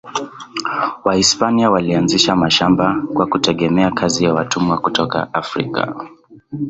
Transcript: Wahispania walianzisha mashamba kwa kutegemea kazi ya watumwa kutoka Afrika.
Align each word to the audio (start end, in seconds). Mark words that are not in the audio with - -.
Wahispania 1.05 1.69
walianzisha 1.71 2.35
mashamba 2.35 3.01
kwa 3.13 3.27
kutegemea 3.27 3.91
kazi 3.91 4.23
ya 4.25 4.33
watumwa 4.33 4.77
kutoka 4.77 5.33
Afrika. 5.33 5.95